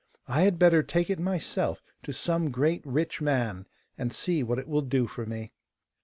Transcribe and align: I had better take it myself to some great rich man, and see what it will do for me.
I 0.27 0.41
had 0.41 0.57
better 0.57 0.81
take 0.81 1.11
it 1.11 1.19
myself 1.19 1.83
to 2.01 2.11
some 2.11 2.49
great 2.49 2.81
rich 2.87 3.21
man, 3.21 3.67
and 3.99 4.11
see 4.11 4.41
what 4.41 4.57
it 4.57 4.67
will 4.67 4.81
do 4.81 5.05
for 5.05 5.27
me. 5.27 5.51